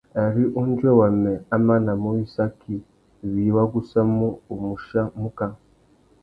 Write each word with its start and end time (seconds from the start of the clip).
Ari 0.23 0.43
undjuê 0.59 0.91
wamê 0.99 1.33
a 1.53 1.55
manamú 1.65 2.09
wissaki, 2.17 2.75
wiï 3.33 3.53
wa 3.55 3.63
gussamú, 3.71 4.27
u 4.51 4.53
mù 4.61 4.73
chia 4.85 5.01
muká. 5.21 5.47